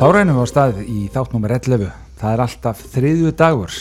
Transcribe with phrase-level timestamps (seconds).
[0.00, 1.82] Þá reynum við á stað í þáttnúmer 11.
[2.16, 3.74] Það er alltaf þriðju dagur.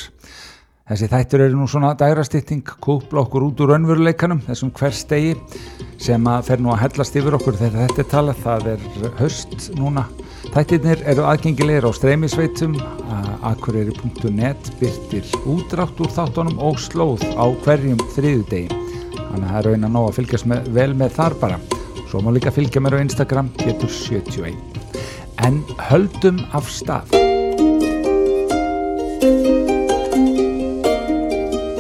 [0.89, 5.37] Þessi þættur eru nú svona dærastýtting, kúpla okkur út úr önveruleikanum, þessum hver stegi
[5.95, 8.41] sem að fer nú að hellast yfir okkur þegar þetta er talað.
[8.43, 8.83] Það er
[9.21, 10.03] höst núna.
[10.49, 12.75] Þættirnir eru aðgengilegir á streymisveitum,
[13.53, 18.83] akureyri.net byrtir útrátt úr þáttunum og slóð á hverjum þriðju degi.
[19.15, 21.63] Þannig að það er raun að ná að fylgjast með, vel með þar bara.
[22.11, 24.78] Svo má líka fylgja mér á Instagram, getur 71.
[25.45, 27.13] En höldum af stað.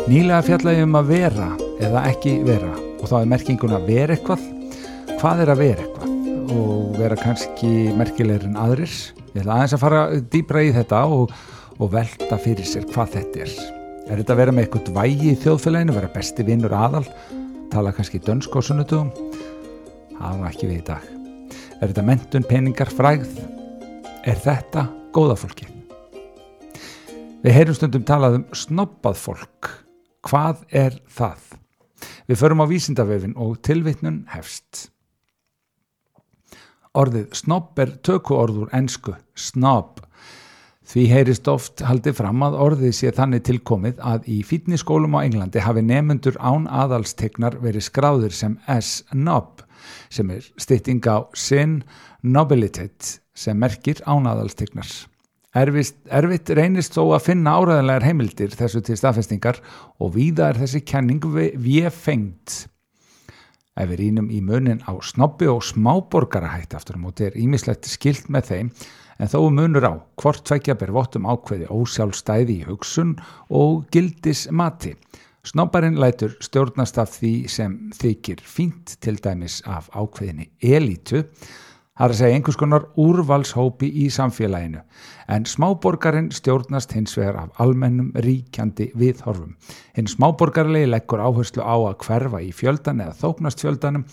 [0.09, 1.49] Nýlega fjallaði um að vera
[1.83, 4.45] eða ekki vera og þá er merkingun að vera eitthvað.
[5.19, 8.95] Hvað er að vera eitthvað og vera kannski merkilegur en aðrir?
[9.35, 10.01] Ég ætla aðeins að fara
[10.33, 11.35] dýbra í þetta og,
[11.77, 13.53] og velta fyrir sér hvað þetta er.
[14.09, 17.05] Er þetta að vera með eitthvað vægi í þjóðfélaginu, vera besti vinnur aðal,
[17.69, 19.13] tala kannski dönsk og sunnudugum?
[20.17, 21.18] Það var ekki við í dag.
[21.79, 23.37] Er þetta mentun, peningar, frægð?
[24.27, 24.81] Er þetta
[25.15, 25.69] góða fólki?
[27.39, 29.69] Við heyrum stundum talað um snobbað fólk.
[30.27, 31.45] Hvað er það?
[32.27, 34.89] Við förum á vísindavefin og tilvittnun hefst.
[36.99, 40.03] Orðið snobb er tökuorður ensku, snobb.
[40.83, 45.63] Því heyrist oft haldið fram að orðið sé þannig tilkomið að í fítniskólum á Englandi
[45.63, 49.63] hafi nefnendur án aðalstegnar verið skráður sem S-nob
[50.09, 51.83] sem er stytting á sin
[52.21, 54.89] nobilitet sem merkir án aðalstegnar.
[55.57, 59.57] Erfitt, erfitt reynist þó að finna áræðanlegar heimildir þessu til staðfestingar
[59.97, 62.67] og víða er þessi kenning við fengt.
[63.79, 68.27] Ef við rínum í munin á snobbi og smáborgarahætt aftur á móti er ímislegt skilt
[68.29, 68.71] með þeim
[69.19, 73.15] en þó munur á hvort tveikja ber vottum ákveði ósjálfstæði í hugsun
[73.49, 74.93] og gildis mati.
[75.47, 81.23] Snobbarinn lætur stjórnast af því sem þykir fínt til dæmis af ákveðinni elítu
[81.99, 84.79] Það er að segja einhvers konar úrvalshópi í samfélaginu
[85.35, 89.57] en smáborgarinn stjórnast hins vegar af almennum ríkjandi viðhorfum.
[89.97, 94.05] Hinn smáborgarlegi leggur áherslu á að hverfa í fjöldan eða þóknast fjöldanum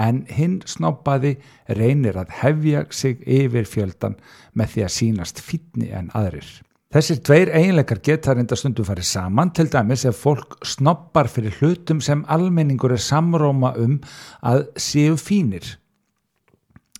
[0.00, 1.34] en hinn snobbaði
[1.76, 4.16] reynir að hefja sig yfir fjöldan
[4.56, 6.48] með því að sínast fítni en aðrir.
[6.94, 11.98] Þessir tveir eiginleikar geta reynda stundum farið saman til dæmis ef fólk snobbar fyrir hlutum
[11.98, 13.96] sem almenningur er samróma um
[14.46, 15.66] að séu fínir.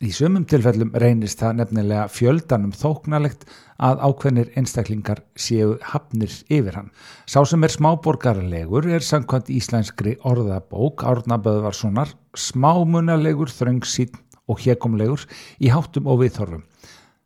[0.03, 3.47] Í sumum tilfellum reynist það nefnilega fjöldanum þóknalegt
[3.79, 6.91] að ákveðnir einstaklingar séu hafnir yfir hann.
[7.25, 14.19] Sá sem er smáborgarlegur er samkvæmt íslenskri orðabók Árnaböðvarssonar smámunalegur, þröngsýn
[14.51, 15.25] og hjekumlegur
[15.63, 16.67] í háttum og viðþorfum.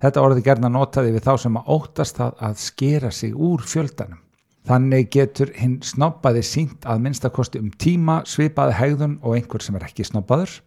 [0.00, 4.22] Þetta orði gerna notaði við þá sem að óttast það að skera sig úr fjöldanum.
[4.68, 9.86] Þannig getur hinn snobbaði sínt að minnstakosti um tíma, svipaði hegðun og einhver sem er
[9.88, 10.60] ekki snobbaður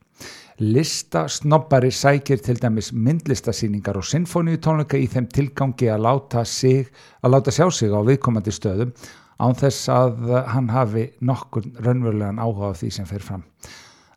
[0.60, 6.92] Listasnobbari sækir til dæmis myndlistasýningar og sinfóniutónleika í þeim tilgangi að láta, sig,
[7.26, 8.92] að láta sjá sig á viðkomandi stöðum
[9.42, 13.42] án þess að hann hafi nokkur raunverulegan áhuga á því sem fer fram.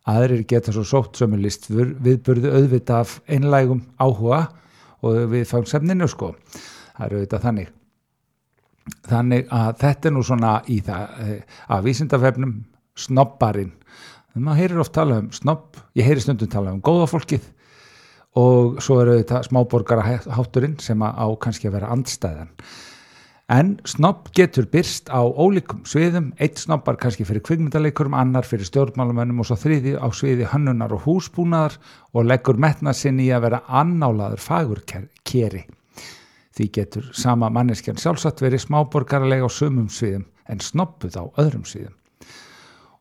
[0.06, 4.44] Aðrir geta svo sótt sömulist viðburðu auðvita af einlægum áhuga
[5.06, 6.34] og við fáum semninu sko.
[6.96, 7.72] Það eru auðvitað þannig.
[9.06, 12.56] Þannig að þetta er nú svona í það eh, að vísindafefnum
[12.96, 13.74] snobbarinn
[14.36, 17.46] maður heyrir oft tala um snobb, ég heyri stundum tala um góða fólkið
[18.36, 22.50] og svo eru þetta smáborgara hátturinn sem á kannski að vera andstæðan
[23.52, 29.42] en snobb getur byrst á ólíkum sviðum, eitt snobbar kannski fyrir kvikmyndaleikurum, annar fyrir stjórnmálumönnum
[29.42, 31.76] og svo þriði á sviði hannunar og húsbúnaðar
[32.12, 35.62] og leggur metna sinni í að vera annálaður fagur keri.
[36.56, 41.94] Því getur sama manneskjan sjálfsagt verið smáborgaralega á sumum sviðum en snobbuð á öðrum sviðum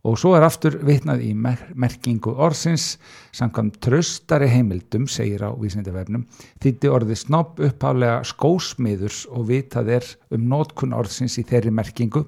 [0.06, 3.00] og svo er aftur vitnað í mer merkingu orðsins
[3.36, 6.28] samkvæmt tröstari heimildum, segir á vísindavefnum,
[6.62, 12.28] þýtti orði snobb upphálega skósmiðurs og vitað er um nótkun orðsins í þeirri merkingu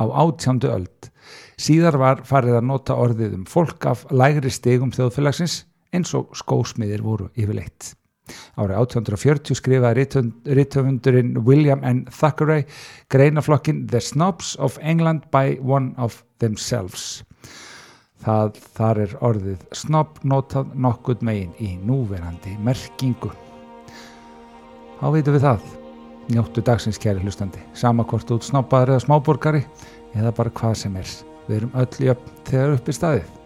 [0.00, 1.10] á átjándu öld.
[1.60, 7.04] Síðar var farið að nota orðið um fólk af lægri stegum þjóðfélagsins eins og skósmiðir
[7.04, 7.94] voru yfirleitt.
[8.60, 10.06] Árið 1840 skrifaði
[10.58, 12.04] rittöfundurinn William N.
[12.10, 12.66] Thackeray
[13.12, 17.22] greinaflokkin The Snobs of England by One of Themselves.
[18.20, 23.32] Það, þar er orðið snobb notað nokkuð megin í núverandi merkingu.
[25.00, 25.68] Þá veitum við það.
[26.30, 27.62] Njóttu dagsins kæri hlustandi.
[27.72, 29.64] Samakvort út snobbaður eða smáborgari
[30.12, 31.14] eða bara hvað sem er.
[31.48, 33.38] Við erum öll í upp þegar upp í staðið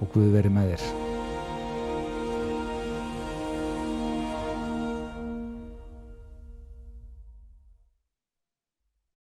[0.00, 1.05] og Guð veri með þér.